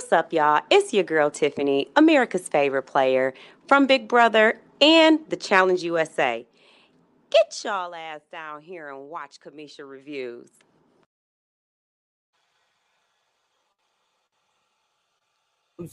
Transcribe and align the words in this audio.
What's 0.00 0.14
up, 0.14 0.32
y'all? 0.32 0.62
It's 0.70 0.94
your 0.94 1.04
girl 1.04 1.30
Tiffany, 1.30 1.88
America's 1.94 2.48
favorite 2.48 2.84
player 2.84 3.34
from 3.68 3.86
Big 3.86 4.08
Brother 4.08 4.58
and 4.80 5.20
the 5.28 5.36
Challenge 5.36 5.82
USA. 5.82 6.46
Get 7.28 7.60
y'all 7.62 7.94
ass 7.94 8.22
down 8.32 8.62
here 8.62 8.88
and 8.88 9.10
watch 9.10 9.36
Cameshia 9.44 9.86
reviews. 9.86 10.48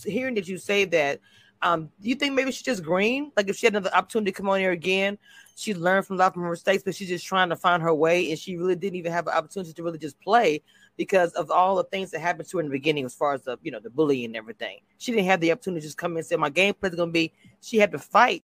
Hearing 0.06 0.36
that 0.36 0.48
you 0.48 0.58
say 0.58 0.86
that, 0.86 1.20
um, 1.62 1.90
do 2.00 2.08
you 2.08 2.16
think 2.16 2.34
maybe 2.34 2.54
she's 2.54 2.62
just 2.62 2.84
green? 2.84 3.34
Like 3.36 3.50
if 3.50 3.58
she 3.58 3.66
had 3.66 3.74
another 3.74 3.94
opportunity 3.94 4.32
to 4.32 4.38
come 4.38 4.48
on 4.48 4.60
here 4.60 4.72
again, 4.72 5.18
she 5.58 5.74
learned 5.74 6.06
from 6.06 6.18
a 6.18 6.20
lot 6.20 6.36
of 6.38 6.42
her 6.42 6.52
mistakes, 6.52 6.84
but 6.84 6.94
she's 6.94 7.08
just 7.08 7.26
trying 7.26 7.50
to 7.50 7.56
find 7.56 7.82
her 7.82 7.94
way, 7.94 8.30
and 8.30 8.38
she 8.38 8.58
really 8.58 8.76
didn't 8.76 8.96
even 8.96 9.12
have 9.12 9.26
an 9.26 9.34
opportunity 9.34 9.74
to 9.74 9.82
really 9.82 9.98
just 9.98 10.20
play 10.20 10.62
because 10.98 11.32
of 11.34 11.50
all 11.50 11.76
the 11.76 11.84
things 11.86 12.12
that 12.12 12.20
happened 12.20 12.48
to 12.48 12.58
her 12.58 12.62
in 12.62 12.68
the 12.68 12.72
beginning, 12.72 13.06
as 13.06 13.16
far 13.16 13.34
as 13.34 13.42
the 13.42 13.58
you 13.64 13.72
know 13.72 13.80
the 13.80 13.90
bullying 13.90 14.26
and 14.26 14.36
everything. 14.36 14.82
She 15.00 15.12
didn't 15.12 15.26
have 15.26 15.40
the 15.40 15.52
opportunity 15.52 15.82
to 15.82 15.88
just 15.88 15.98
come 15.98 16.12
in 16.12 16.18
and 16.18 16.28
say 16.28 16.36
my 16.36 16.52
game 16.52 16.76
plan 16.76 16.92
is 16.92 16.96
going 16.96 17.10
to 17.10 17.14
be. 17.14 17.34
She 17.60 17.80
had 17.80 17.92
to 17.94 17.98
fight. 17.98 18.44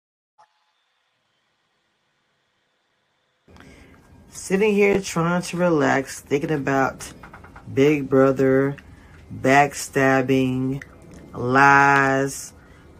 Sitting 4.28 4.72
here 4.72 5.00
trying 5.00 5.42
to 5.42 5.56
relax, 5.56 6.20
thinking 6.20 6.52
about 6.52 7.12
Big 7.74 8.08
Brother, 8.08 8.76
backstabbing, 9.34 10.84
lies, 11.34 12.52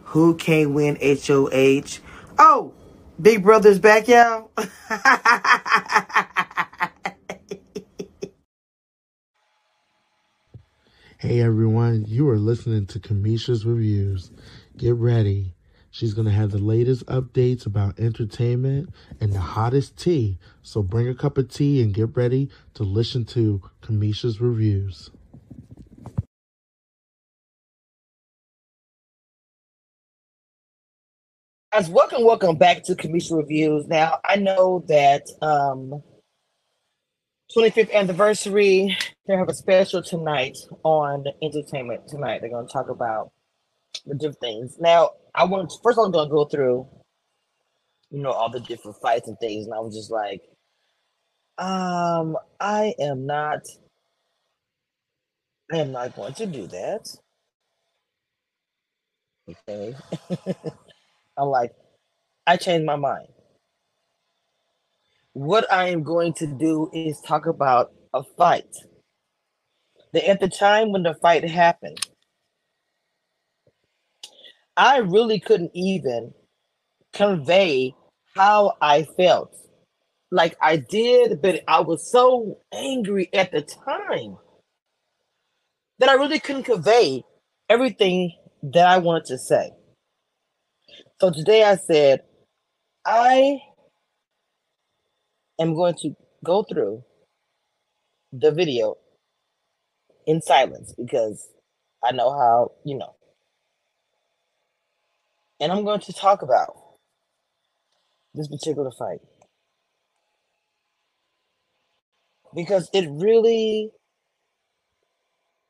who 0.02 0.34
can't 0.34 0.72
win 0.72 0.98
HOH. 1.00 2.00
Oh, 2.40 2.72
Big 3.20 3.42
Brother's 3.42 3.78
back, 3.78 4.08
y'all. 4.08 4.50
Hey 11.18 11.42
everyone, 11.42 12.06
you 12.08 12.28
are 12.30 12.38
listening 12.38 12.86
to 12.86 12.98
Cameshia's 12.98 13.66
Reviews. 13.66 14.30
Get 14.76 14.94
ready. 14.94 15.54
She's 15.90 16.14
going 16.14 16.26
to 16.26 16.32
have 16.32 16.50
the 16.50 16.58
latest 16.58 17.04
updates 17.06 17.66
about 17.66 18.00
entertainment 18.00 18.88
and 19.20 19.32
the 19.32 19.40
hottest 19.40 19.98
tea. 19.98 20.38
So 20.62 20.82
bring 20.82 21.08
a 21.08 21.14
cup 21.14 21.36
of 21.36 21.50
tea 21.52 21.82
and 21.82 21.92
get 21.92 22.16
ready 22.16 22.48
to 22.72 22.84
listen 22.84 23.26
to 23.26 23.60
Cameshia's 23.82 24.40
Reviews. 24.40 25.10
Guys, 31.80 31.88
welcome, 31.88 32.24
welcome 32.26 32.56
back 32.56 32.82
to 32.82 32.94
Cameshia 32.94 33.38
Reviews. 33.38 33.88
Now, 33.88 34.18
I 34.22 34.36
know 34.36 34.84
that 34.88 35.22
um 35.40 36.02
25th 37.56 37.90
anniversary. 37.94 38.94
They 39.26 39.34
have 39.34 39.48
a 39.48 39.54
special 39.54 40.02
tonight 40.02 40.58
on 40.82 41.24
entertainment 41.42 42.06
tonight. 42.06 42.42
They're 42.42 42.50
going 42.50 42.66
to 42.66 42.72
talk 42.72 42.90
about 42.90 43.32
the 44.04 44.14
different 44.14 44.40
things. 44.40 44.76
Now, 44.78 45.12
I 45.34 45.44
want 45.44 45.70
to, 45.70 45.76
first 45.82 45.98
I'm 45.98 46.10
going 46.10 46.28
to 46.28 46.30
go 46.30 46.44
through, 46.44 46.86
you 48.10 48.20
know, 48.20 48.32
all 48.32 48.50
the 48.50 48.60
different 48.60 48.98
fights 49.00 49.26
and 49.28 49.38
things, 49.40 49.64
and 49.64 49.72
I 49.72 49.78
was 49.78 49.96
just 49.96 50.10
like, 50.10 50.42
um, 51.56 52.36
I 52.60 52.92
am 53.00 53.24
not, 53.24 53.60
I 55.72 55.78
am 55.78 55.92
not 55.92 56.14
going 56.14 56.34
to 56.34 56.44
do 56.44 56.66
that. 56.66 57.08
Okay, 59.48 59.94
I'm 61.40 61.48
like, 61.48 61.72
I 62.46 62.58
changed 62.58 62.86
my 62.86 62.96
mind 62.96 63.28
what 65.32 65.70
I 65.72 65.88
am 65.88 66.02
going 66.02 66.32
to 66.34 66.46
do 66.46 66.90
is 66.92 67.20
talk 67.20 67.46
about 67.46 67.92
a 68.12 68.22
fight. 68.36 68.76
That 70.12 70.28
at 70.28 70.40
the 70.40 70.48
time 70.48 70.92
when 70.92 71.04
the 71.04 71.14
fight 71.14 71.48
happened, 71.48 72.00
I 74.76 74.98
really 74.98 75.40
couldn't 75.40 75.72
even 75.74 76.34
convey 77.14 77.94
how 78.36 78.74
I 78.80 79.04
felt. 79.04 79.56
Like 80.30 80.56
I 80.62 80.76
did, 80.76 81.42
but 81.42 81.62
I 81.68 81.80
was 81.80 82.10
so 82.10 82.58
angry 82.72 83.30
at 83.34 83.52
the 83.52 83.62
time 83.62 84.38
that 85.98 86.08
I 86.10 86.14
really 86.14 86.40
couldn't 86.40 86.64
convey 86.64 87.24
everything 87.68 88.32
that 88.62 88.86
I 88.86 88.98
wanted 88.98 89.26
to 89.26 89.38
say. 89.38 89.72
So 91.20 91.30
today 91.30 91.64
I 91.64 91.76
said, 91.76 92.22
I 93.04 93.60
am 95.60 95.74
going 95.74 95.94
to 95.96 96.14
go 96.42 96.62
through 96.62 97.04
the 98.32 98.50
video 98.50 98.96
in 100.26 100.40
silence 100.40 100.94
because 100.96 101.46
I 102.02 102.12
know 102.12 102.32
how, 102.32 102.72
you 102.86 102.96
know. 102.96 103.16
And 105.60 105.70
I'm 105.70 105.84
going 105.84 106.00
to 106.00 106.12
talk 106.14 106.40
about 106.40 106.74
this 108.32 108.48
particular 108.48 108.90
fight. 108.90 109.20
Because 112.54 112.88
it 112.94 113.06
really 113.10 113.90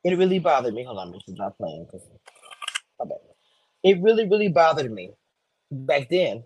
it 0.05 0.17
really 0.17 0.39
bothered 0.39 0.73
me. 0.73 0.85
Hold 0.85 0.99
on, 0.99 1.11
this 1.11 1.23
is 1.27 1.35
not 1.35 1.57
playing 1.57 1.87
because 1.91 2.07
it 3.83 4.01
really, 4.01 4.29
really 4.29 4.47
bothered 4.47 4.89
me 4.89 5.11
back 5.71 6.09
then. 6.09 6.43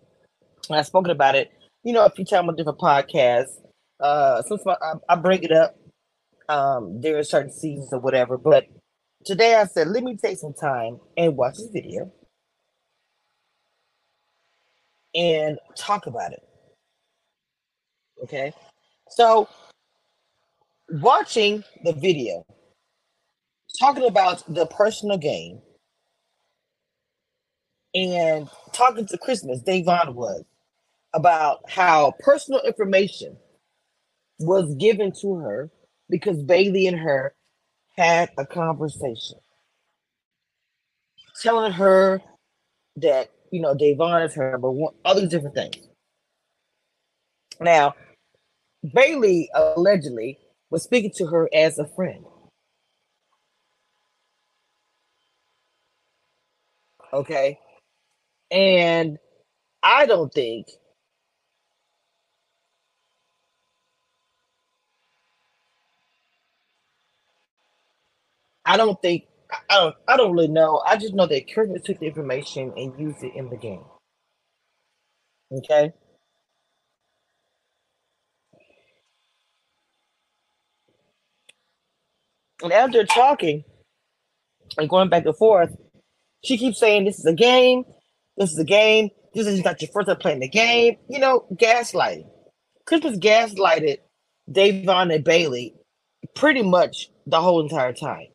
And 0.70 0.80
I've 0.80 0.88
spoken 0.88 1.12
about 1.12 1.36
it 1.36 1.52
you 1.86 1.94
know, 1.94 2.04
a 2.04 2.10
few 2.10 2.26
times 2.26 2.50
on 2.50 2.56
different 2.58 2.80
podcasts. 2.80 3.62
Uh, 4.00 4.42
sometimes 4.42 4.78
I, 4.82 5.14
I 5.14 5.16
bring 5.16 5.42
it 5.44 5.52
up 5.54 5.78
um 6.50 7.00
during 7.00 7.24
certain 7.24 7.52
seasons 7.52 7.94
or 7.94 8.00
whatever. 8.00 8.38
But 8.38 8.66
today 9.24 9.56
I 9.56 9.66
said, 9.66 9.88
let 9.88 10.04
me 10.04 10.18
take 10.18 10.38
some 10.38 10.54
time 10.54 11.00
and 11.16 11.38
watch 11.38 11.56
this 11.58 11.70
video 11.72 12.12
and 15.14 15.58
talk 15.78 16.08
about 16.08 16.34
it. 16.34 16.44
Okay. 18.24 18.52
So 19.10 19.48
watching 20.90 21.64
the 21.84 21.94
video, 21.94 22.44
talking 23.80 24.08
about 24.08 24.44
the 24.52 24.66
personal 24.66 25.18
game, 25.18 25.62
and 27.96 28.50
talking 28.74 29.08
to 29.08 29.18
Christmas, 29.18 29.62
Da'Vonne 29.64 30.14
was 30.14 30.44
about 31.14 31.62
how 31.70 32.14
personal 32.20 32.60
information 32.62 33.38
was 34.40 34.76
given 34.76 35.14
to 35.22 35.36
her 35.36 35.72
because 36.10 36.44
Bayleigh 36.44 36.90
and 36.90 37.00
her 37.00 37.34
had 37.98 38.30
a 38.38 38.46
conversation 38.46 39.38
telling 41.42 41.72
her 41.72 42.22
that 42.98 43.32
you 43.52 43.62
know 43.62 43.74
Da'Vonne 43.74 44.26
is 44.26 44.36
her 44.36 44.58
but 44.58 44.72
one 44.72 44.94
other 45.06 45.26
different 45.26 45.56
things. 45.56 45.88
Now, 47.62 47.96
Bayleigh 48.86 49.48
allegedly 49.54 50.38
was 50.70 50.84
speaking 50.84 51.12
to 51.16 51.28
her 51.28 51.50
as 51.54 51.80
a 51.80 51.88
friend. 51.88 52.26
Okay. 57.14 57.58
And 58.56 59.20
I 59.84 60.06
don't 60.08 60.34
think 60.34 60.68
I 68.66 68.78
don't 68.78 69.02
think 69.02 69.26
I 69.70 69.76
don't 69.76 69.96
I 70.08 70.18
don't 70.18 70.34
really 70.34 70.48
know. 70.48 70.82
I 70.86 70.98
just 70.98 71.14
know 71.14 71.28
that 71.28 71.54
Christmas 71.54 71.84
took 71.84 72.00
the 72.00 72.08
information 72.08 72.74
and 72.78 73.00
used 73.00 73.24
it 73.24 73.34
in 73.36 73.50
the 73.50 73.58
game. 73.58 73.84
Okay. 75.52 75.94
And 82.64 82.74
after 82.74 83.06
talking 83.06 83.64
and 84.78 84.90
going 84.90 85.10
back 85.10 85.26
and 85.26 85.38
forth, 85.38 85.76
she 86.44 86.58
keeps 86.58 86.80
saying 86.80 87.06
this 87.06 87.20
is 87.20 87.26
a 87.26 87.34
game, 87.34 87.84
this 88.38 88.52
is 88.52 88.60
a 88.60 88.66
game, 88.66 89.10
this 89.34 89.48
is 89.48 89.64
not 89.64 89.82
your 89.82 89.92
first 89.92 90.08
time 90.08 90.18
playing 90.18 90.40
the 90.40 90.50
game. 90.50 90.98
You 91.10 91.20
know, 91.20 91.46
gaslighting. 91.54 92.28
Christmas 92.86 93.18
gaslighted 93.18 93.98
Da'Vonne 94.50 95.14
and 95.14 95.26
Bayleigh 95.26 95.74
pretty 96.36 96.62
much 96.62 97.10
the 97.26 97.42
whole 97.42 97.62
entire 97.62 97.94
time. 97.94 98.28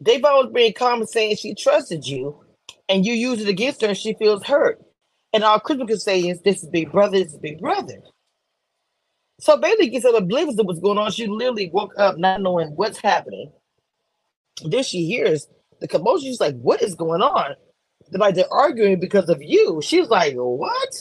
They've 0.00 0.24
always 0.24 0.52
been 0.52 0.72
calm 0.72 1.04
saying 1.04 1.36
she 1.36 1.54
trusted 1.54 2.06
you 2.06 2.42
and 2.88 3.04
you 3.04 3.12
use 3.12 3.40
it 3.40 3.48
against 3.48 3.82
her 3.82 3.88
and 3.88 3.96
she 3.96 4.14
feels 4.14 4.44
hurt. 4.44 4.80
And 5.32 5.44
all 5.44 5.60
Christmas 5.60 5.88
can 5.88 5.98
say 5.98 6.20
is 6.20 6.40
this 6.40 6.62
is 6.62 6.68
big 6.70 6.90
brother, 6.90 7.18
this 7.18 7.32
is 7.32 7.38
big 7.38 7.60
brother. 7.60 8.00
So 9.40 9.56
Bayleigh 9.56 9.90
gets 9.90 10.04
up 10.04 10.14
oblivious 10.14 10.58
of 10.58 10.66
what's 10.66 10.80
going 10.80 10.98
on. 10.98 11.12
She 11.12 11.26
literally 11.26 11.70
woke 11.72 11.92
up 11.98 12.18
not 12.18 12.42
knowing 12.42 12.68
what's 12.76 12.98
happening. 12.98 13.52
Then 14.64 14.82
she 14.82 15.06
hears 15.06 15.46
the 15.80 15.88
commotion. 15.88 16.26
She's 16.26 16.40
like, 16.40 16.58
what 16.60 16.82
is 16.82 16.94
going 16.94 17.22
on? 17.22 17.54
Like, 18.12 18.34
they're 18.34 18.52
arguing 18.52 19.00
because 19.00 19.28
of 19.28 19.42
you. 19.42 19.80
She's 19.82 20.08
like, 20.08 20.34
what? 20.34 20.94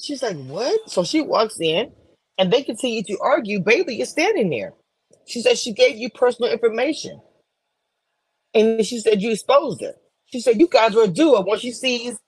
She's 0.00 0.22
like, 0.22 0.36
what? 0.36 0.90
So 0.90 1.04
she 1.04 1.20
walks 1.20 1.60
in 1.60 1.92
and 2.38 2.52
they 2.52 2.62
continue 2.62 3.02
to 3.04 3.18
argue. 3.20 3.60
Bayleigh 3.60 4.00
is 4.00 4.10
standing 4.10 4.50
there. 4.50 4.72
She 5.26 5.42
said 5.42 5.58
she 5.58 5.72
gave 5.72 5.96
you 5.96 6.10
personal 6.10 6.50
information. 6.50 7.20
And 8.54 8.84
she 8.84 8.98
said, 8.98 9.22
You 9.22 9.30
exposed 9.30 9.80
her. 9.82 9.94
She 10.26 10.40
said, 10.40 10.58
You 10.58 10.68
guys 10.68 10.96
are 10.96 11.04
a 11.04 11.08
duo. 11.08 11.42
When 11.42 11.58
she 11.58 11.70
sees 11.70 12.18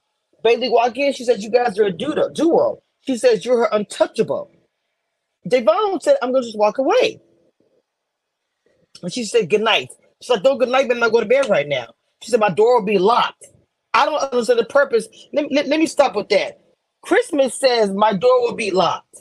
Bayleigh 0.45 0.71
walk 0.71 0.97
in, 0.97 1.13
she 1.13 1.25
said, 1.25 1.43
You 1.43 1.51
guys 1.51 1.79
are 1.79 1.85
a 1.85 1.93
duo. 1.93 2.29
duo. 2.29 2.79
She 3.07 3.17
says, 3.17 3.45
You're 3.45 3.59
her 3.59 3.69
untouchable. 3.73 4.51
Devon 5.49 6.01
said, 6.01 6.17
I'm 6.23 6.33
to 6.33 6.41
just 6.41 6.59
walk 6.59 6.79
away. 6.79 7.21
And 9.03 9.13
she 9.13 9.25
said, 9.25 9.51
Good 9.51 9.63
night. 9.63 9.91
She's 10.21 10.31
like, 10.31 10.43
Don't 10.43 10.59
good 10.59 10.69
night, 10.69 10.89
but 10.89 10.95
I'm 10.95 11.01
not 11.01 11.13
going 11.13 11.25
to 11.25 11.29
bed 11.29 11.49
right 11.49 11.67
now. 11.67 11.89
She 12.23 12.31
said, 12.31 12.41
My 12.41 12.51
door 12.51 12.79
will 12.79 12.87
be 12.87 12.99
locked. 12.99 13.47
I 13.95 14.07
don't 14.07 14.23
understand 14.33 14.59
the 14.59 14.65
purpose. 14.65 15.09
Let, 15.33 15.53
let, 15.53 15.67
let 15.67 15.79
me 15.79 15.87
stop 15.87 16.15
with 16.15 16.29
that. 16.31 16.61
Christmas 17.03 17.59
says, 17.59 17.91
My 17.91 18.15
door 18.15 18.41
will 18.43 18.55
be 18.55 18.71
locked. 18.71 19.17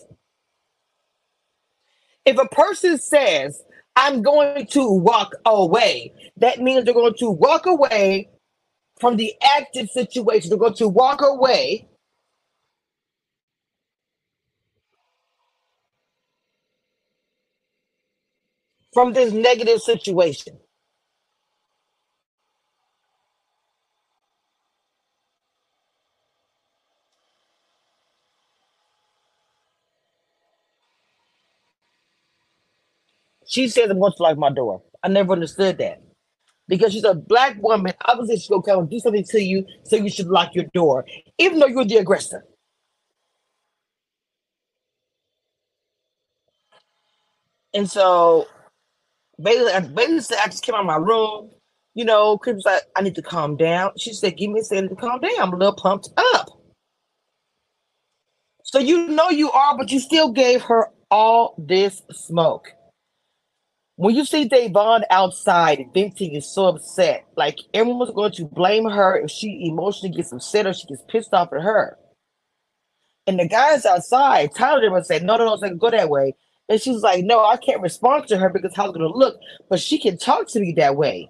If 2.26 2.38
a 2.38 2.48
person 2.48 2.98
says, 2.98 3.62
I'm 3.96 4.22
going 4.22 4.68
to 4.68 4.88
walk 4.88 5.34
away, 5.46 6.14
that 6.38 6.60
means 6.60 6.86
they're 6.86 6.94
going 6.94 7.16
to 7.18 7.32
walk 7.32 7.66
away 7.66 8.30
from 9.00 9.18
the 9.18 9.34
active 9.58 9.90
situation. 9.90 10.50
They're 10.50 10.60
going 10.60 10.76
to 10.76 10.88
walk 10.88 11.22
away 11.24 11.88
from 18.94 19.14
this 19.14 19.34
negative 19.34 19.82
situation. 19.82 20.58
She 33.52 33.68
says 33.68 33.90
I'm 33.90 34.00
going 34.00 34.14
to 34.16 34.24
lock 34.24 34.38
my 34.38 34.50
door. 34.50 34.82
I 35.04 35.10
never 35.10 35.34
understood 35.34 35.78
that. 35.80 36.02
Because 36.70 36.94
she's 36.94 37.04
a 37.04 37.14
black 37.14 37.62
woman, 37.62 37.94
obviously 38.06 38.38
she's 38.38 38.48
gonna 38.48 38.62
come 38.62 38.80
and 38.80 38.90
do 38.90 38.98
something 38.98 39.26
to 39.26 39.42
you, 39.42 39.66
so 39.84 39.98
you 39.98 40.10
should 40.10 40.28
lock 40.28 40.56
your 40.56 40.64
door, 40.74 41.06
even 41.38 41.60
though 41.60 41.66
you're 41.68 41.84
the 41.84 41.98
aggressor. 41.98 42.46
And 47.74 47.92
so 47.92 48.48
Bayleigh, 49.42 49.94
Bayleigh 49.94 50.24
said, 50.24 50.38
I 50.42 50.46
just 50.46 50.64
came 50.64 50.76
out 50.76 50.82
of 50.82 50.88
my 50.88 50.96
room. 50.96 51.52
You 51.94 52.06
know, 52.06 52.38
Chris 52.38 52.56
was 52.56 52.66
like, 52.66 52.84
I 52.96 53.02
need 53.02 53.16
to 53.16 53.22
calm 53.22 53.58
down. 53.58 53.92
She 53.98 54.14
said, 54.14 54.38
Give 54.38 54.50
me 54.50 54.62
a 54.62 54.64
second 54.64 54.90
to 54.90 54.96
calm 54.96 55.20
down. 55.20 55.32
I'm 55.40 55.52
a 55.52 55.58
little 55.58 55.76
pumped 55.76 56.08
up. 56.18 56.48
So 58.64 58.80
you 58.80 59.10
know 59.10 59.30
you 59.30 59.52
are, 59.52 59.78
but 59.78 59.92
you 59.92 60.00
still 60.00 60.32
gave 60.32 60.62
her 60.62 60.88
all 61.10 61.56
this 61.58 62.02
smoke. 62.12 62.72
When 64.02 64.16
you 64.16 64.26
see 64.26 64.46
Devon 64.46 65.06
outside 65.12 65.86
venting 65.94 66.34
is 66.34 66.52
so 66.52 66.66
upset, 66.66 67.24
like 67.38 67.60
everyone's 67.72 68.10
going 68.10 68.32
to 68.32 68.46
blame 68.46 68.90
her 68.90 69.16
if 69.16 69.30
she 69.30 69.68
emotionally 69.68 70.16
gets 70.16 70.32
upset 70.32 70.66
or 70.66 70.74
she 70.74 70.88
gets 70.88 71.04
pissed 71.08 71.36
off 71.36 71.54
at 71.54 71.62
her. 71.62 72.00
And 73.28 73.40
the 73.40 73.48
guys 73.48 73.86
outside, 73.86 74.56
Tyler 74.56 74.90
would 74.90 75.06
say, 75.06 75.20
No, 75.20 75.38
no, 75.38 75.46
no, 75.46 75.54
it's 75.54 75.78
go 75.78 75.92
that 75.92 76.10
way. 76.10 76.34
And 76.68 76.82
she's 76.82 77.04
like, 77.04 77.24
No, 77.24 77.46
I 77.46 77.58
can't 77.58 77.80
respond 77.80 78.26
to 78.30 78.40
her 78.40 78.50
because 78.50 78.76
how's 78.76 78.90
it's 78.90 78.98
gonna 78.98 79.16
look, 79.16 79.38
but 79.70 79.80
she 79.80 80.00
can 80.00 80.18
talk 80.18 80.48
to 80.48 80.60
me 80.60 80.74
that 80.78 80.96
way. 80.96 81.30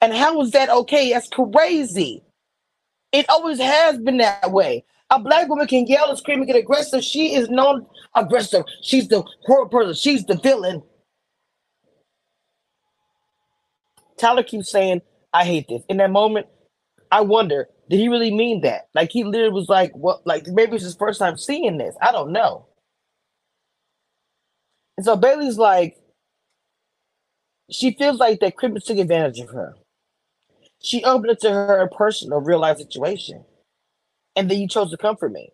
And 0.00 0.14
how 0.14 0.40
is 0.40 0.52
that 0.52 0.70
okay? 0.70 1.12
That's 1.12 1.28
crazy. 1.28 2.22
It 3.12 3.28
always 3.28 3.60
has 3.60 3.98
been 3.98 4.16
that 4.16 4.50
way. 4.50 4.82
A 5.10 5.20
black 5.20 5.46
woman 5.50 5.66
can 5.66 5.86
yell 5.86 6.08
and 6.08 6.16
scream 6.16 6.38
and 6.38 6.46
get 6.46 6.56
aggressive. 6.56 7.04
She 7.04 7.34
is 7.34 7.50
known 7.50 7.84
aggressive. 8.14 8.64
She's 8.80 9.08
the 9.08 9.22
horror 9.44 9.68
person. 9.68 9.92
She's 9.92 10.24
the 10.24 10.38
villain. 10.38 10.82
Tyler 14.18 14.42
keeps 14.42 14.70
saying, 14.70 15.02
I 15.32 15.44
hate 15.44 15.68
this. 15.68 15.82
In 15.88 15.98
that 15.98 16.10
moment, 16.10 16.46
I 17.10 17.20
wonder, 17.22 17.68
did 17.88 17.98
he 17.98 18.08
really 18.08 18.32
mean 18.32 18.62
that? 18.62 18.88
Like 18.94 19.10
he 19.10 19.24
literally 19.24 19.52
was 19.52 19.68
like, 19.68 19.92
what 19.96 20.26
like 20.26 20.46
maybe 20.46 20.74
it's 20.74 20.84
his 20.84 20.96
first 20.96 21.18
time 21.18 21.36
seeing 21.36 21.78
this. 21.78 21.94
I 22.00 22.12
don't 22.12 22.32
know. 22.32 22.66
And 24.96 25.04
so 25.04 25.16
Bayleigh's 25.16 25.58
like, 25.58 25.96
she 27.70 27.92
feels 27.92 28.18
like 28.18 28.40
that 28.40 28.56
Crippen 28.56 28.80
took 28.84 28.98
advantage 28.98 29.40
of 29.40 29.50
her. 29.50 29.74
She 30.82 31.04
opened 31.04 31.32
it 31.32 31.40
to 31.40 31.50
her 31.50 31.88
personal, 31.96 32.40
real 32.40 32.60
life 32.60 32.78
situation. 32.78 33.44
And 34.36 34.50
then 34.50 34.58
you 34.60 34.68
chose 34.68 34.90
to 34.90 34.96
comfort 34.96 35.32
me. 35.32 35.50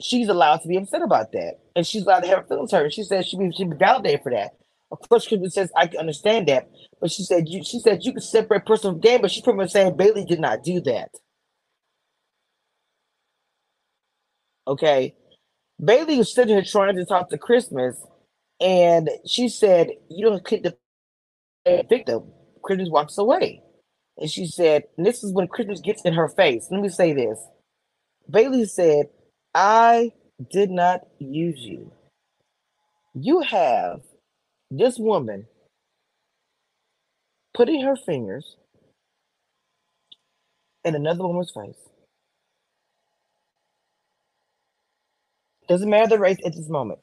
She's 0.00 0.28
allowed 0.28 0.58
to 0.58 0.68
be 0.68 0.76
upset 0.76 1.02
about 1.02 1.32
that. 1.32 1.58
And 1.74 1.86
she's 1.86 2.02
allowed 2.02 2.20
to 2.20 2.28
have 2.28 2.48
feelings 2.48 2.72
hurt. 2.72 2.92
She 2.92 3.02
says 3.02 3.32
be, 3.32 3.50
she'd 3.52 3.70
be 3.70 3.76
validated 3.76 4.22
for 4.22 4.32
that. 4.32 4.52
Of 4.90 5.06
course, 5.08 5.26
Crippen 5.28 5.50
says, 5.50 5.70
I 5.76 5.86
can 5.86 6.00
understand 6.00 6.48
that. 6.48 6.68
But 7.00 7.10
she 7.10 7.22
said 7.24 7.48
you 7.48 7.62
she 7.64 7.78
said 7.80 8.04
you 8.04 8.12
could 8.12 8.22
separate 8.22 8.66
person 8.66 8.92
from 8.92 9.00
game, 9.00 9.20
but 9.22 9.30
she's 9.30 9.42
pretty 9.42 9.58
much 9.58 9.70
saying 9.72 9.96
Bayleigh 9.96 10.26
did 10.26 10.40
not 10.40 10.64
do 10.64 10.80
that. 10.82 11.10
Okay. 14.66 15.14
Bayleigh 15.82 16.18
was 16.18 16.34
sitting 16.34 16.54
here 16.54 16.64
trying 16.64 16.96
to 16.96 17.04
talk 17.04 17.30
to 17.30 17.38
Christmas, 17.38 17.96
and 18.60 19.10
she 19.26 19.48
said, 19.48 19.90
You 20.10 20.26
don't 20.28 20.46
kick 20.46 20.64
the 20.64 20.76
victim. 21.88 22.32
Christmas 22.62 22.88
walks 22.90 23.18
away. 23.18 23.62
And 24.18 24.30
she 24.30 24.46
said, 24.46 24.84
and 24.96 25.06
this 25.06 25.22
is 25.22 25.32
when 25.32 25.48
Christmas 25.48 25.80
gets 25.80 26.02
in 26.04 26.14
her 26.14 26.28
face. 26.28 26.68
Let 26.70 26.80
me 26.82 26.88
say 26.88 27.12
this. 27.12 27.38
Bayleigh 28.30 28.68
said, 28.68 29.06
I 29.54 30.12
did 30.50 30.70
not 30.70 31.02
use 31.18 31.60
you. 31.60 31.92
You 33.14 33.40
have 33.42 34.00
this 34.70 34.98
woman 34.98 35.46
putting 37.54 37.82
her 37.82 37.96
fingers 37.96 38.56
in 40.84 40.94
another 40.94 41.26
woman's 41.26 41.52
face. 41.52 41.78
Doesn't 45.68 45.90
matter 45.90 46.08
the 46.08 46.18
race 46.18 46.38
at 46.44 46.54
this 46.54 46.68
moment. 46.68 47.00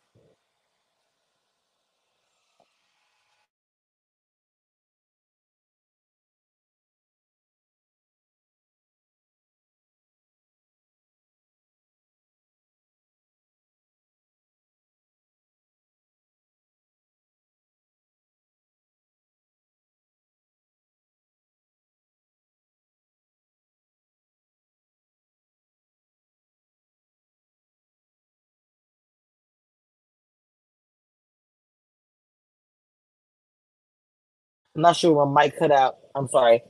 I'm 34.75 34.83
not 34.83 34.97
sure 34.97 35.25
my 35.27 35.45
mic 35.45 35.59
cut 35.59 35.71
out. 35.71 35.97
I'm 36.15 36.27
sorry. 36.29 36.63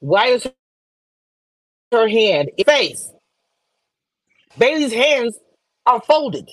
Why 0.00 0.28
is 0.28 0.48
her 1.92 2.08
hand 2.08 2.50
face? 2.66 3.12
Bayleigh's 4.58 4.92
hands 4.94 5.38
are 5.86 6.00
folded, 6.00 6.50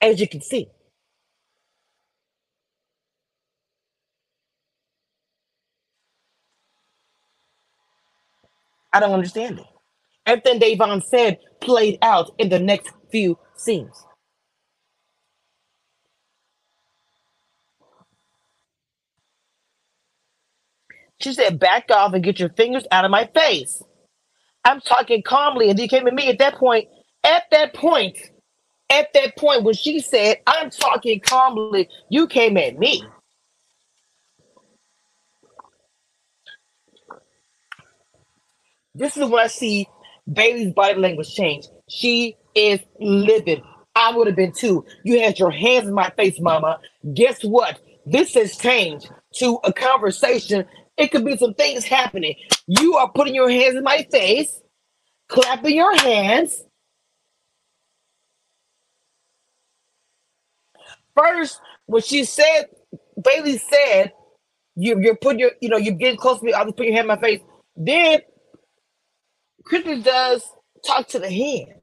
as 0.00 0.20
you 0.20 0.28
can 0.28 0.42
see. 0.42 0.68
I 8.92 9.00
don't 9.00 9.12
understand 9.12 9.60
it. 9.60 9.66
Everything 10.26 10.60
Devon 10.60 11.02
said 11.02 11.38
played 11.60 11.98
out 12.02 12.32
in 12.38 12.50
the 12.50 12.60
next 12.60 12.92
few 13.12 13.38
scenes. 13.56 14.04
She 21.20 21.32
said, 21.32 21.58
back 21.58 21.90
off 21.90 22.12
and 22.14 22.22
get 22.22 22.38
your 22.38 22.50
fingers 22.50 22.86
out 22.92 23.04
of 23.04 23.10
my 23.10 23.28
face. 23.34 23.82
I'm 24.64 24.80
talking 24.80 25.22
calmly. 25.22 25.70
And 25.70 25.78
he 25.78 25.88
came 25.88 26.06
at 26.06 26.14
me 26.14 26.28
at 26.28 26.38
that 26.38 26.54
point. 26.54 26.88
At 27.24 27.44
that 27.50 27.74
point, 27.74 28.16
at 28.90 29.12
that 29.12 29.36
point, 29.36 29.64
when 29.64 29.74
she 29.74 30.00
said, 30.00 30.38
I'm 30.46 30.70
talking 30.70 31.20
calmly, 31.20 31.88
you 32.08 32.26
came 32.26 32.56
at 32.56 32.78
me. 32.78 33.02
This 38.94 39.16
is 39.16 39.28
when 39.28 39.44
I 39.44 39.48
see 39.48 39.88
Bayleigh's 40.32 40.72
body 40.72 40.98
language 40.98 41.34
change. 41.34 41.66
She 41.88 42.36
is 42.54 42.80
livid. 43.00 43.62
I 43.94 44.12
would 44.12 44.26
have 44.26 44.36
been 44.36 44.52
too. 44.52 44.84
You 45.04 45.20
had 45.20 45.38
your 45.38 45.50
hands 45.50 45.88
in 45.88 45.94
my 45.94 46.10
face, 46.10 46.40
mama. 46.40 46.78
Guess 47.14 47.42
what? 47.42 47.80
This 48.06 48.34
has 48.34 48.56
changed 48.56 49.10
to 49.34 49.58
a 49.64 49.72
conversation 49.72 50.64
it 50.98 51.12
could 51.12 51.24
be 51.24 51.36
some 51.38 51.54
things 51.54 51.84
happening. 51.84 52.36
You 52.68 52.96
are 52.96 53.10
putting 53.12 53.34
your 53.34 53.50
hands 53.50 53.76
in 53.76 53.84
my 53.84 54.06
face, 54.12 54.62
clapping 55.28 55.76
your 55.76 55.96
hands. 55.98 56.62
First, 61.16 61.60
when 61.86 62.02
she 62.02 62.24
said, 62.24 62.66
Bayleigh 63.20 63.60
said 63.60 64.12
You 64.76 65.00
you're 65.00 65.16
putting 65.16 65.40
your 65.40 65.52
you 65.62 65.70
know 65.70 65.78
you're 65.78 65.94
getting 65.94 66.18
close 66.18 66.40
to 66.40 66.46
me. 66.46 66.52
I'll 66.54 66.66
just 66.66 66.76
put 66.76 66.86
your 66.86 66.94
hand 66.96 67.04
in 67.10 67.16
my 67.16 67.20
face. 67.20 67.40
Then 67.76 68.20
Christmas 69.64 70.04
does 70.04 70.44
talk 70.86 71.08
to 71.08 71.20
the 71.20 71.30
hand. 71.30 71.80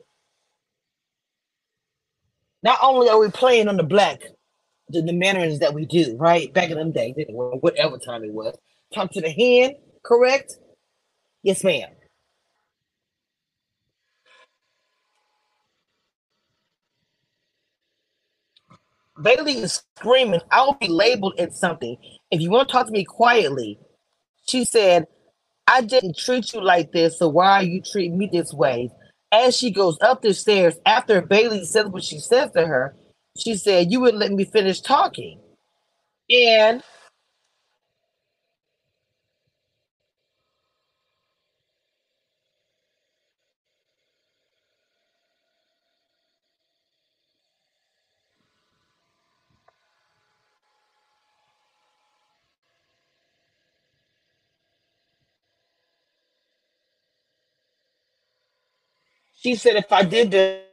Not 2.63 2.79
only 2.83 3.09
are 3.09 3.19
we 3.19 3.29
playing 3.31 3.69
on 3.69 3.77
the 3.77 3.83
black, 3.83 4.23
the, 4.89 5.01
the 5.01 5.13
manners 5.13 5.59
that 5.59 5.73
we 5.73 5.85
do, 5.85 6.17
right? 6.17 6.53
Back 6.53 6.71
in 6.71 6.77
them 6.77 6.91
days, 6.91 7.15
whatever 7.29 7.97
time 7.99 8.23
it 8.23 8.33
was. 8.33 8.55
Talk 8.95 9.11
to 9.13 9.21
the 9.21 9.31
hand, 9.31 9.75
correct? 10.05 10.55
Yes, 11.43 11.63
ma'am. 11.63 11.89
Bayleigh 19.19 19.63
is 19.63 19.83
screaming, 19.97 20.41
I'll 20.51 20.75
be 20.75 20.87
labeled 20.87 21.35
as 21.39 21.59
something. 21.59 21.97
If 22.31 22.41
you 22.41 22.51
want 22.51 22.69
to 22.69 22.73
talk 22.73 22.87
to 22.87 22.91
me 22.93 23.05
quietly, 23.05 23.79
she 24.47 24.65
said, 24.65 25.07
I 25.67 25.81
didn't 25.81 26.17
treat 26.17 26.53
you 26.53 26.61
like 26.61 26.91
this, 26.91 27.19
so 27.19 27.29
why 27.29 27.51
are 27.59 27.63
you 27.63 27.81
treating 27.81 28.17
me 28.17 28.29
this 28.31 28.53
way? 28.53 28.91
As 29.31 29.57
she 29.57 29.71
goes 29.71 29.97
up 30.01 30.21
the 30.21 30.33
stairs, 30.33 30.75
after 30.85 31.21
Bayleigh 31.21 31.65
says 31.65 31.87
what 31.87 32.03
she 32.03 32.19
says 32.19 32.51
to 32.51 32.67
her, 32.67 32.95
she 33.37 33.55
said, 33.57 33.91
You 33.91 34.01
wouldn't 34.01 34.19
let 34.19 34.31
me 34.31 34.45
finish 34.45 34.81
talking. 34.81 35.41
And 36.29 36.83
she 59.45 59.53
said, 59.53 59.75
If 59.75 59.91
I 59.91 60.01
did 60.01 60.31
this, 60.31 60.64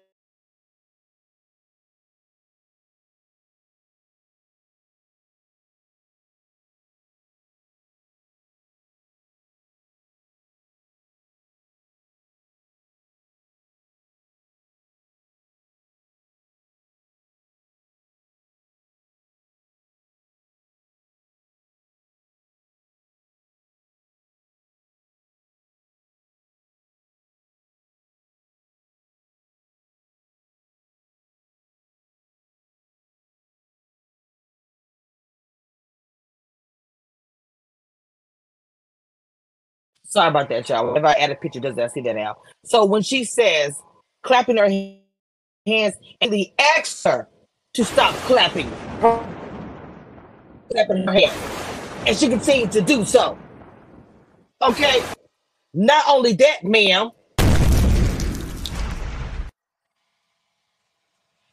Sorry 40.13 40.29
about 40.29 40.51
that, 40.51 40.69
y'all. 40.69 40.95
If 40.95 41.03
I 41.05 41.15
add 41.15 41.31
a 41.31 41.35
picture, 41.35 41.59
does 41.59 41.75
that 41.77 41.91
see 41.95 42.03
that 42.03 42.15
now? 42.15 42.37
So 42.67 42.85
when 42.85 43.01
she 43.01 43.25
says 43.25 43.75
clapping 44.23 44.59
her 44.59 44.69
hands, 45.67 45.95
and 46.21 46.35
he 46.35 46.53
asks 46.77 47.03
her 47.05 47.31
to 47.73 47.83
stop 47.83 48.15
clapping, 48.27 48.71
clapping 50.71 51.07
her 51.07 51.13
hands, 51.15 51.33
and 52.07 52.15
she 52.15 52.29
continued 52.29 52.71
to 52.73 52.83
do 52.83 53.07
so. 53.07 53.39
Okay. 54.61 55.03
Not 55.73 56.05
only 56.07 56.35
that, 56.35 56.63
ma'am, 56.63 57.09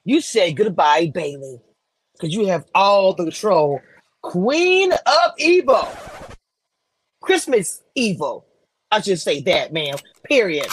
you 0.03 0.19
said 0.19 0.57
goodbye, 0.57 1.07
Bayleigh, 1.15 1.61
because 2.11 2.35
you 2.35 2.47
have 2.47 2.65
all 2.75 3.13
the 3.13 3.23
control. 3.23 3.79
Queen 4.21 4.91
of 4.91 5.31
Evil, 5.37 5.87
Christmas 7.21 7.83
Evil. 7.95 8.47
I 8.91 9.01
should 9.01 9.19
say 9.19 9.41
that, 9.41 9.73
ma'am. 9.73 9.97
Period. 10.25 10.67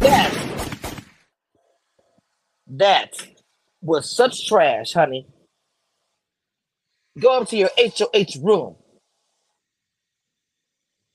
That 0.00 0.34
that 2.68 3.12
was 3.82 4.14
such 4.14 4.48
trash, 4.48 4.92
honey. 4.94 5.26
Go 7.18 7.40
up 7.40 7.48
to 7.48 7.56
your 7.56 7.70
HOH 7.78 8.40
room. 8.42 8.76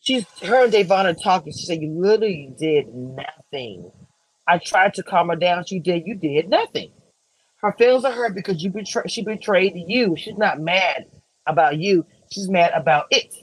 She's 0.01 0.25
her 0.43 0.65
and 0.65 0.73
Da'Vonne 0.73 1.05
are 1.05 1.13
talking. 1.15 1.53
She 1.53 1.65
said, 1.65 1.81
You 1.81 1.93
literally 1.99 2.53
did 2.59 2.87
nothing. 2.93 3.91
I 4.47 4.59
tried 4.59 4.93
to 4.95 5.03
calm 5.03 5.29
her 5.29 5.35
down. 5.35 5.65
She 5.65 5.79
did, 5.79 6.03
you 6.05 6.15
did 6.15 6.49
nothing. 6.49 6.91
Her 7.61 7.73
feelings 7.77 8.05
are 8.05 8.11
hurt 8.13 8.35
because 8.35 8.63
you 8.63 8.71
betray 8.71 9.03
she 9.07 9.23
betrayed 9.23 9.73
you. 9.87 10.15
She's 10.17 10.37
not 10.37 10.59
mad 10.61 11.05
about 11.47 11.77
you. 11.79 12.05
She's 12.31 12.49
mad 12.49 12.71
about 12.75 13.07
it. 13.11 13.33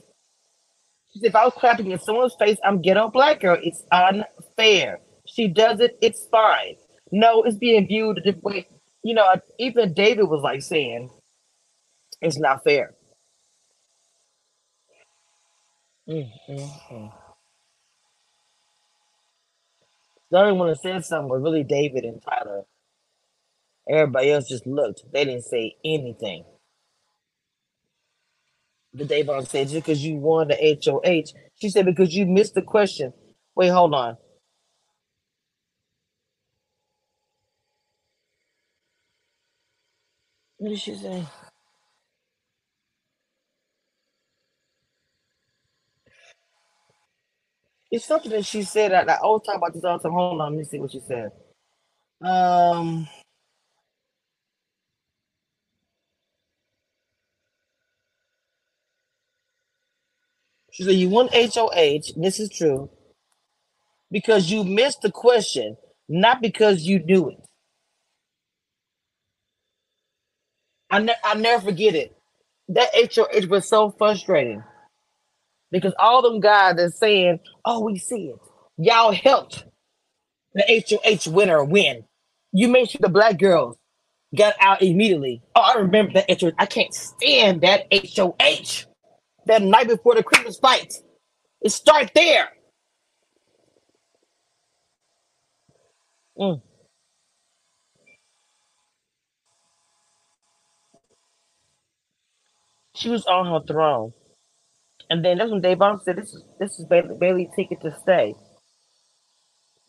If 1.15 1.35
I 1.35 1.45
was 1.45 1.53
clapping 1.55 1.91
in 1.91 1.99
someone's 1.99 2.35
face, 2.39 2.57
I'm 2.63 2.81
ghetto 2.81 3.09
black 3.09 3.41
girl. 3.41 3.57
It's 3.61 3.83
unfair. 3.91 4.99
She 5.27 5.47
does 5.49 5.79
it, 5.79 5.97
it's 6.01 6.27
fine. 6.31 6.75
No, 7.11 7.43
it's 7.43 7.57
being 7.57 7.87
viewed 7.87 8.19
a 8.19 8.21
different 8.21 8.43
way. 8.45 8.67
You 9.03 9.15
know, 9.15 9.33
even 9.59 9.93
David 9.93 10.25
was 10.29 10.41
like 10.43 10.61
saying, 10.63 11.11
it's 12.21 12.39
not 12.39 12.63
fair. 12.63 12.95
Mm, 16.09 16.29
mm, 16.49 16.71
mm. 16.91 17.13
The 20.31 20.39
only 20.39 20.53
one 20.59 20.69
that 20.69 20.81
said 20.81 21.05
something 21.05 21.29
was 21.29 21.41
really 21.43 21.63
David 21.63 22.05
and 22.05 22.21
Tyler. 22.21 22.63
Everybody 23.89 24.31
else 24.31 24.47
just 24.49 24.67
looked. 24.67 25.03
They 25.13 25.25
didn't 25.25 25.45
say 25.45 25.75
anything. 25.85 26.45
The 28.93 29.05
Da'Vonne 29.05 29.47
said, 29.47 29.69
just 29.69 29.85
because 29.85 30.05
you 30.05 30.17
won 30.17 30.49
the 30.49 30.79
HOH. 30.85 31.33
She 31.61 31.69
said, 31.69 31.85
because 31.85 32.15
you 32.15 32.25
missed 32.27 32.55
the 32.55 32.63
question. 32.63 33.13
Wait, 33.55 33.69
hold 33.69 33.95
on. 33.95 34.17
What 40.57 40.69
did 40.69 40.79
she 40.79 40.95
say? 40.95 41.25
It's 47.91 48.05
something 48.05 48.31
that 48.31 48.45
she 48.45 48.63
said. 48.63 48.93
I, 48.93 49.01
I 49.13 49.17
always 49.19 49.43
talk 49.45 49.57
about 49.57 49.73
this 49.73 49.83
all 49.83 49.97
the 49.97 50.03
time. 50.03 50.13
Hold 50.13 50.41
on, 50.41 50.53
let 50.53 50.59
me 50.59 50.65
see 50.65 50.79
what 50.79 50.91
she 50.91 51.01
said. 51.01 51.31
Um, 52.21 53.07
she 60.73 60.83
said 60.83 60.95
you 60.95 61.09
won 61.09 61.29
HOH. 61.31 62.13
This 62.17 62.39
is 62.39 62.49
true 62.49 62.89
because 64.11 64.51
you 64.51 64.63
missed 64.63 65.03
the 65.03 65.11
question, 65.11 65.77
not 66.09 66.41
because 66.41 66.81
you 66.81 66.99
knew 66.99 67.29
it. 67.29 67.37
I 70.89 70.99
ne- 70.99 71.15
I 71.23 71.35
never 71.35 71.65
forget 71.65 71.95
it. 71.95 72.17
That 72.69 72.89
HOH 72.95 73.47
was 73.49 73.67
so 73.69 73.91
frustrating 73.91 74.63
because 75.71 75.93
all 75.99 76.23
them 76.23 76.39
guys 76.39 76.79
are 76.79 76.89
saying, 76.89 77.39
"Oh, 77.65 77.81
we 77.81 77.99
see 77.99 78.29
it." 78.29 78.39
Y'all 78.77 79.13
helped 79.13 79.65
the 80.55 80.63
HOH 80.67 81.31
winner 81.31 81.63
win. 81.63 82.05
You 82.51 82.69
made 82.69 82.89
sure 82.89 82.99
the 83.01 83.09
black 83.09 83.37
girls 83.39 83.77
got 84.35 84.55
out 84.59 84.81
immediately. 84.81 85.43
Oh, 85.55 85.61
I 85.61 85.75
remember 85.79 86.13
that 86.13 86.31
HOH. 86.41 86.53
I 86.57 86.65
can't 86.65 86.93
stand 86.93 87.61
that 87.61 87.87
HOH. 87.91 88.85
That 89.47 89.61
night 89.63 89.87
before 89.89 90.15
the 90.15 90.23
Christmas 90.23 90.59
fight. 90.59 90.93
It 91.61 91.71
start 91.71 92.11
there. 92.15 92.49
Mm. 96.39 96.61
She 102.95 103.09
was 103.09 103.25
on 103.27 103.47
her 103.47 103.65
throne. 103.65 104.13
And 105.09 105.25
then 105.25 105.39
that's 105.39 105.51
when 105.51 105.61
Da'Vonne 105.61 106.01
said, 106.03 106.17
"This 106.17 106.33
is 106.33 106.43
this 106.59 106.79
is 106.79 106.85
Bayleigh, 106.87 107.19
Bayleigh's 107.19 107.55
ticket 107.55 107.81
to 107.81 107.95
stay." 108.01 108.35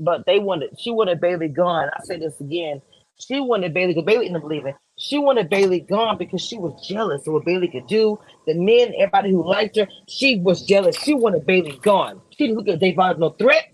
But 0.00 0.26
they 0.26 0.38
wanted 0.38 0.78
she 0.80 0.90
wanted 0.92 1.20
Bayleigh 1.20 1.54
gone. 1.54 1.90
I 1.94 2.00
say 2.04 2.18
this 2.18 2.40
again. 2.40 2.82
She 3.21 3.40
wanted 3.40 3.75
Bayleigh 3.75 3.94
because 3.94 4.04
Bayleigh 4.04 4.26
ended 4.26 4.42
up 4.42 4.49
leaving. 4.49 4.75
She 4.99 5.18
wanted 5.18 5.50
Bayleigh 5.50 5.88
gone 5.88 6.18
because 6.18 6.42
she 6.42 6.59
was 6.59 6.87
jealous 6.87 7.26
of 7.26 7.35
what 7.35 7.44
Bayleigh 7.47 7.73
could 7.73 7.87
do. 7.87 8.18
The 8.47 8.54
men, 8.54 8.92
everybody 8.99 9.30
who 9.30 9.49
liked 9.49 9.76
her, 9.76 9.88
she 10.09 10.38
was 10.40 10.64
jealous. 10.66 10.97
She 10.99 11.14
wanted 11.14 11.47
Bayleigh 11.47 11.80
gone. 11.83 12.21
She 12.30 12.47
didn't 12.47 12.59
look 12.59 12.68
at 12.68 12.80
Da'Vonne 12.80 13.14
as 13.14 13.18
no 13.18 13.30
threat. 13.30 13.66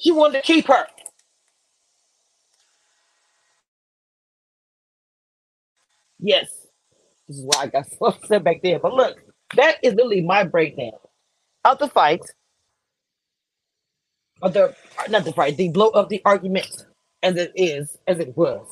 She 0.00 0.12
wanted 0.12 0.38
to 0.40 0.42
keep 0.42 0.66
her. 0.68 0.86
Yes. 6.20 6.48
This 7.28 7.38
is 7.38 7.44
why 7.44 7.64
I 7.64 7.66
got 7.68 7.86
so 7.98 8.06
upset 8.06 8.44
back 8.44 8.62
there. 8.62 8.78
But 8.80 8.94
look, 8.94 9.18
that 9.56 9.78
is 9.82 9.94
literally 9.94 10.22
my 10.22 10.44
breakdown 10.44 10.92
of 11.64 11.78
the 11.78 11.88
fight, 11.88 12.22
of 14.42 14.54
the 14.54 14.74
not 15.10 15.24
the 15.24 15.32
fight, 15.32 15.56
the 15.56 15.70
blow 15.70 15.88
of 15.88 16.08
the 16.10 16.22
argument 16.24 16.68
as 17.22 17.36
it 17.36 17.52
is, 17.54 17.96
as 18.06 18.18
it 18.18 18.36
was. 18.36 18.66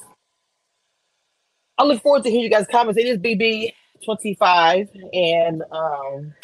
I 1.78 1.84
look 1.84 2.02
forward 2.02 2.24
to 2.24 2.30
hearing 2.30 2.44
you 2.44 2.50
guys' 2.50 2.66
comments. 2.70 2.98
It 2.98 3.06
is 3.06 3.18
BB 3.18 3.72
twenty 4.04 4.34
five, 4.34 4.88
and 5.12 5.62
um, 5.70 6.34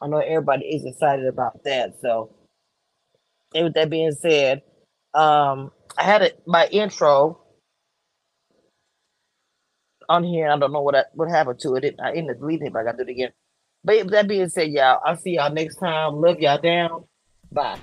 I 0.00 0.08
know 0.08 0.18
everybody 0.18 0.66
is 0.66 0.84
excited 0.84 1.26
about 1.26 1.62
that. 1.64 1.94
So, 2.00 2.34
and 3.54 3.64
with 3.64 3.74
that 3.74 3.90
being 3.90 4.12
said, 4.12 4.62
um, 5.14 5.70
I 5.96 6.02
had 6.02 6.22
it 6.22 6.42
my 6.46 6.66
intro 6.66 7.40
on 10.08 10.24
here. 10.24 10.50
I 10.50 10.58
don't 10.58 10.72
know 10.72 10.82
what 10.82 10.96
I, 10.96 11.04
what 11.14 11.28
happened 11.28 11.60
to 11.60 11.74
it. 11.76 11.84
it 11.84 12.00
I 12.02 12.12
ended 12.12 12.36
up 12.36 12.40
deleting 12.40 12.68
it, 12.68 12.72
but 12.72 12.80
I 12.80 12.84
got 12.84 12.98
to 12.98 13.04
do 13.04 13.10
it 13.10 13.12
again. 13.12 13.32
But 13.84 14.10
that 14.10 14.28
being 14.28 14.48
said, 14.48 14.70
y'all, 14.70 15.00
I'll 15.04 15.16
see 15.16 15.36
y'all 15.36 15.52
next 15.52 15.76
time. 15.76 16.20
Love 16.20 16.40
y'all 16.40 16.60
down. 16.60 17.04
Bye. 17.50 17.78